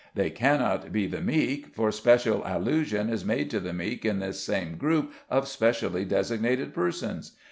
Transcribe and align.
They 0.15 0.31
cannot 0.31 0.91
be 0.91 1.05
the 1.05 1.21
meek, 1.21 1.75
for 1.75 1.91
special 1.91 2.41
allusion 2.43 3.07
is 3.07 3.23
made 3.23 3.51
to 3.51 3.59
the 3.59 3.71
meek 3.71 4.03
in 4.03 4.17
this 4.17 4.39
same 4.43 4.77
group 4.77 5.13
of 5.29 5.47
specially 5.47 6.05
designated 6.05 6.73
persons. 6.73 7.33